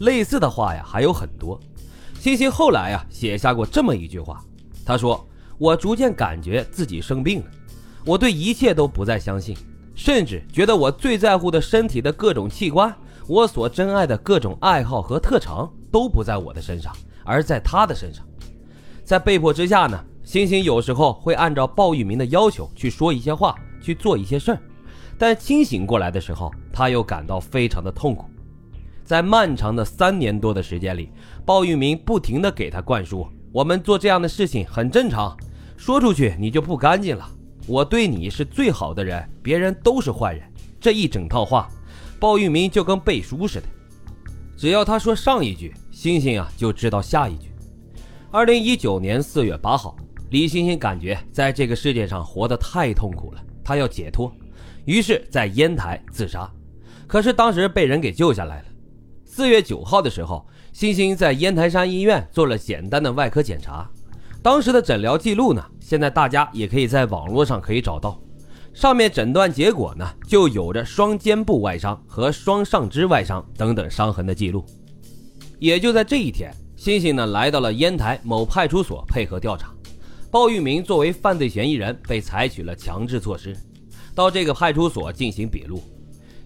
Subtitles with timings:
[0.00, 1.58] 类似的话呀还有很多。
[2.18, 4.42] 星星后来呀写下过这么一句话，
[4.84, 5.26] 他说
[5.58, 7.46] ：“我逐渐感觉自己生病了，
[8.04, 9.56] 我对一切都不再相信，
[9.94, 12.94] 甚至觉得我最在乎的身体的各种器官，
[13.26, 18.24] 我所珍爱的各种爱好和特长都不在我的身上，而在他的身上。”
[19.04, 24.58] 在被迫之下呢，星星有时候会按照鲍玉明的要求去说一些话，去做一些事儿。
[25.18, 28.24] 但清醒过来的时候，他又感到非常的痛苦。
[29.04, 31.10] 在漫长的三年多的时间里，
[31.44, 35.36] 鲍玉明不停地给他灌输：“我们做这样的事情很正常，
[35.76, 37.28] 说出去你就不干净了。
[37.66, 40.42] 我对你是最好的人，别人都是坏人。”
[40.80, 41.68] 这一整套话，
[42.18, 43.66] 鲍玉明就跟背书似的。
[44.56, 47.50] 只要他说上一句，星星啊就知道下一句。
[48.30, 49.96] 二零一九年四月八号，
[50.30, 54.32] 李星星感觉在这个世界上活得太痛苦了，他要解脱。
[54.84, 56.50] 于是，在烟台自杀，
[57.06, 58.64] 可是当时被人给救下来了。
[59.36, 63.90] 四月九号的时候，星星在烟台山医院做了简单的外科检查，
[64.40, 68.16] 当时的诊疗记录呢，现在大家也可以在网络上可以找到。
[68.72, 74.64] 上面诊断结果呢，就有着双肩部外伤和双上肢外伤等等伤痕的记录。
[75.58, 79.74] 也就在这一天，星星呢来到了烟台某派出所配合调查，
[80.30, 83.52] 鲍玉明作为犯罪嫌疑人被采取了强制措施。
[84.14, 85.82] 到这个派出所进行笔录，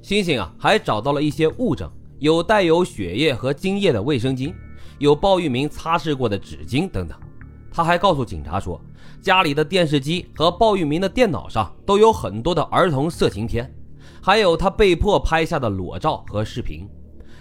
[0.01, 1.87] 星星啊还找到了一些物证，
[2.19, 4.53] 有带有血液和精液的卫生巾，
[4.99, 7.19] 有鲍玉明擦拭过的纸巾等等。
[7.71, 8.81] 他还告诉警察说，
[9.21, 13.73] 家里的电视机和鲍玉明的电脑上都有很多的儿童色情片，
[14.21, 16.89] 还有他被迫拍下的裸照和视频。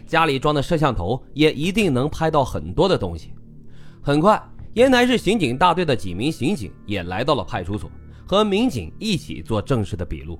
[0.05, 3.33] 家里装的摄像头也一定能拍到很多的东西。
[4.01, 4.41] 很快，
[4.75, 7.89] 烟台市刑警大队的几名刑警也来到了派出所。
[8.25, 10.37] 和民警一起做正式的笔录，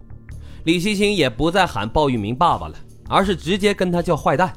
[0.65, 2.75] 李星星也不再喊鲍玉明爸爸了，
[3.07, 4.53] 而是直接跟他叫坏蛋。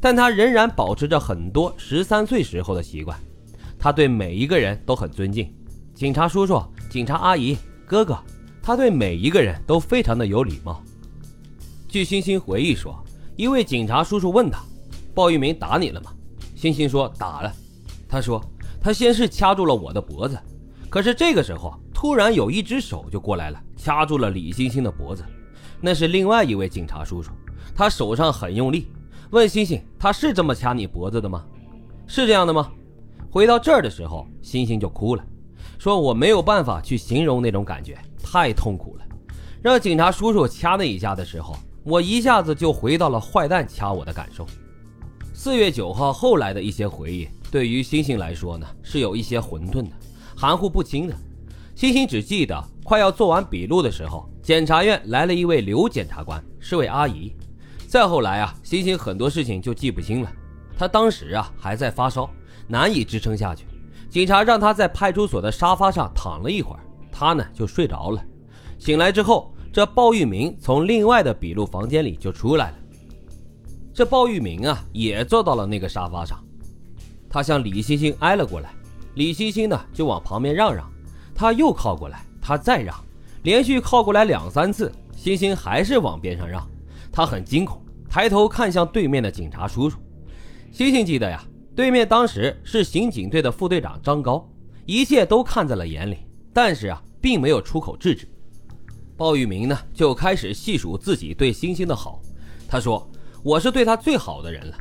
[0.00, 3.18] 但他仍然保持着很多十三岁时候的习惯，
[3.78, 5.52] 他对每一个人都很尊敬，
[5.94, 8.18] 警察叔叔、警察阿姨、哥哥，
[8.62, 10.82] 他对每一个人都非常的有礼貌。
[11.88, 13.02] 据星星回忆说，
[13.36, 14.60] 一位警察叔叔问他
[15.14, 16.12] ：“鲍玉明打你了吗？”
[16.54, 17.52] 星星说：“打了。”
[18.08, 18.44] 他说
[18.80, 20.38] ：“他先是掐住了我的脖子，
[20.90, 25.24] 可是这个时候。”突然有一只手就过来了，掐住了李星星的脖子。
[25.80, 27.30] 那是另外一位警察叔叔，
[27.74, 28.88] 他手上很用力，
[29.30, 31.44] 问星星：“他是这么掐你脖子的吗？
[32.06, 32.70] 是这样的吗？”
[33.30, 35.24] 回到这儿的时候，星星就哭了，
[35.78, 39.04] 说：“我没有办法去形容那种感觉，太痛苦了。
[39.60, 44.46] 让警察叔叔掐那一下的时候，我一下子就回到了坏蛋掐我的感受。”
[45.34, 49.90] 四月九号后来的一些回忆，对于星星来说呢，是有一些混沌的，
[50.36, 51.16] 含糊不清的。
[51.74, 57.34] 星星只记得快要做完笔录的时候，检察院来了一位刘检察官，是位阿姨。
[57.94, 60.28] 再后来啊，星星很多事情就记不清了。
[60.76, 62.28] 他当时啊还在发烧，
[62.66, 63.66] 难以支撑下去。
[64.10, 66.80] 警察让他在派出所的沙发上躺了一会儿，
[67.12, 68.20] 他呢就睡着了。
[68.80, 72.76] 醒来之后，这鲍玉明从另外的笔录房间里就出来了。
[73.94, 76.42] 这鲍玉明啊也坐到了那个沙发上，
[77.30, 78.74] 他向李星星挨了过来，
[79.14, 80.84] 李星星呢就往旁边让让。
[81.32, 82.92] 他又靠过来，他再让，
[83.44, 86.68] 连续靠过来两三次，星星还是往边上让。
[87.12, 87.80] 他很惊恐，
[88.14, 89.98] 抬头看向对面的警察叔叔。
[90.70, 91.44] 星星记得呀，
[91.74, 94.48] 对面当时是刑警队的副队长张高，
[94.86, 96.18] 一切都看在了眼里，
[96.52, 98.28] 但是啊，并没有出口制止。
[99.16, 102.22] 鲍玉明呢，就开始细数自己对星星的好。
[102.68, 103.04] 他说
[103.42, 104.78] ：“我是对他最好的人了。”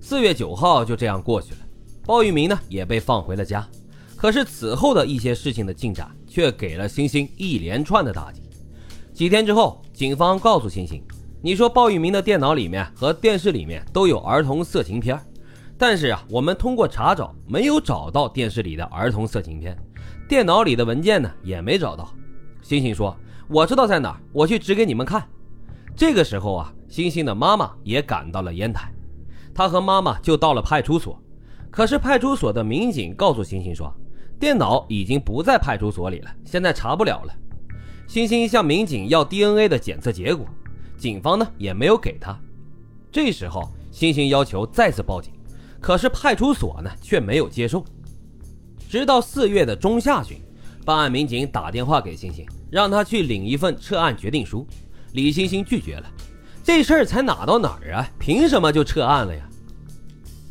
[0.00, 1.58] 四月九号就这样过去了，
[2.06, 3.68] 鲍玉明呢也被放回了家。
[4.14, 8.40] 可是此后的一些事情的进展却给了星星一连串的打击。
[9.12, 11.02] 几天之后，警方告诉星星
[11.44, 15.18] ：“你说鲍玉明的电脑里面和电视里面都有儿童色情片，
[15.76, 19.76] 但是啊，我们通过查找没有找到电视里的儿童色情片，
[20.28, 22.14] 电脑里的文件呢也没找到。”
[22.62, 23.16] 星星说
[23.50, 25.26] ：“我知道在哪儿，我去指给你们看。”
[25.96, 28.92] 这个时候啊，星星的妈妈也赶到了烟台，
[29.52, 31.20] 他和妈妈就到了派出所。
[31.72, 33.92] 可是派出所的民警告诉星星说。
[34.38, 37.32] 电脑已经不在派出所里了，现在查不了了。
[38.08, 40.44] 星星向民警要 DNA 的检测结果，
[41.02, 42.38] 警方呢也没有给他。
[43.10, 45.32] 这时候，星星要求再次报警，
[45.80, 47.84] 可是派出所呢却没有接受。
[48.88, 50.40] 直到四月的中下旬，
[50.84, 54.64] 办案民警打电话给星星，让他去领一份撤案决定书。
[55.14, 56.06] 李星星拒绝了，
[56.62, 58.08] 这事儿才哪到哪儿啊？
[58.20, 59.42] 凭什么就撤案了呀？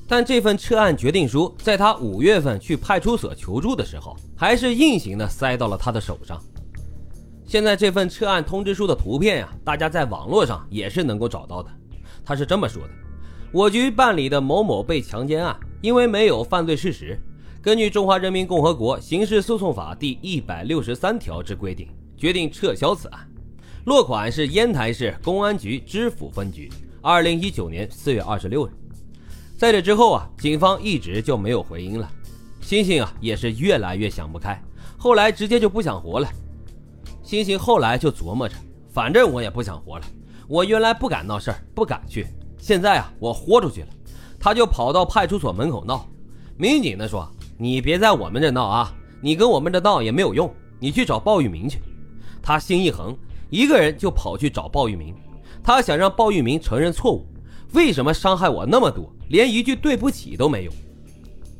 [0.05, 6.43] 但这份撤案决定书，在他五月份去派出所求助的时候，还是硬行的塞到了他的手上。
[7.51, 11.69] 现在这份撤案通知书的图片呀，大家在网络上也是能够找到的。
[12.23, 12.89] 他是这么说的：
[13.51, 17.19] 我局办理的某某被强奸案，因为没有犯罪事实，
[17.61, 23.29] 根据《中华人民共和国刑事诉讼法》第一百六十三条之规定，决定撤销此案。
[23.83, 26.71] 落款是烟台市公安局知府分局，
[27.01, 28.71] 二零一九年四月二十六日。
[29.57, 32.09] 在这之后啊，警方一直就没有回音了。
[32.61, 34.57] 星星啊，也是越来越想不开，
[34.97, 36.29] 后来直接就不想活了。
[37.23, 38.55] 星星后来就琢磨着，
[38.91, 40.05] 反正我也不想活了，
[40.47, 42.27] 我原来不敢闹事儿，不敢去。
[42.57, 43.87] 现在啊，我豁出去了，
[44.39, 46.07] 他就跑到派出所门口闹。
[46.57, 47.27] 民警呢说
[47.57, 51.79] ：“你别在我们这闹啊，你跟我们这闹也没有用，你去找鲍玉明去。”
[52.41, 53.17] 他心一横，
[53.49, 55.15] 一个人就跑去找鲍玉明。
[55.63, 57.25] 他想让鲍玉明承认错误，
[57.73, 60.71] 为什么伤害我那么多，连一句对不起都没有？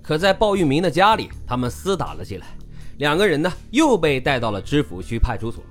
[0.02, 2.48] 可在鲍玉明的家里，他们厮打了起来，
[2.98, 5.64] 两个人呢又被带到了知府区派出所。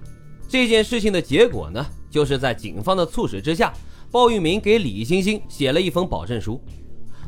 [0.48, 3.72] 这件事情的结果呢，就是在警方的促使之下。
[4.12, 6.60] 鲍玉明给李星星写了一封保证书，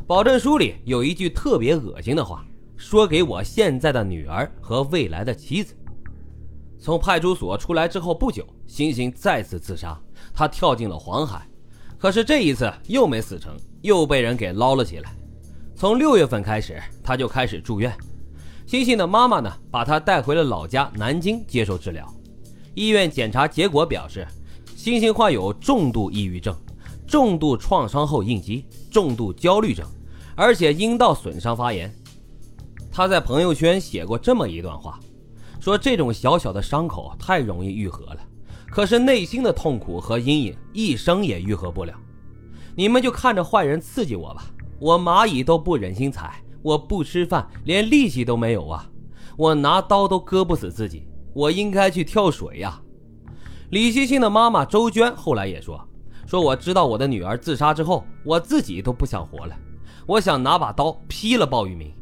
[0.05, 2.45] 保证书里有一句特别恶心的话，
[2.75, 5.73] 说给我现在的女儿和未来的妻子。
[6.77, 9.97] 从派出所出来之后不久，星星再次自杀，
[10.33, 11.47] 他跳进了黄海，
[11.97, 15.15] 可是这一次又没死成，又被人给捞了起来。
[15.73, 17.95] 从六月份开始，他就开始住院。
[18.65, 22.07] 星星的妈妈呢，把她带回了老家南京接受治疗。
[22.73, 24.27] 医院检查结果表示，
[24.75, 26.55] 星星患有重度抑郁症。
[27.05, 29.85] 重度创伤后应激、重度焦虑症，
[30.35, 31.93] 而且阴道损伤发炎。
[32.91, 34.99] 她在朋友圈写过这么一段话，
[35.59, 38.17] 说这种小小的伤口太容易愈合了，
[38.67, 41.93] 可是内心的痛苦和阴影一生也愈合不了。
[42.73, 44.45] 你们就看着坏人刺激我吧，
[44.79, 48.89] 我蚂蚁都不忍心踩，我不吃饭，连力气都没有啊，
[49.37, 52.81] 我拿刀都割不死自己，我应该去跳水呀。
[53.69, 55.79] 李欣欣的妈妈周娟后来也说。
[56.25, 59.55] 说我知道我的女儿自杀之后，我自己都不想活了，
[60.07, 61.93] 我想拿把刀劈了鲍玉明，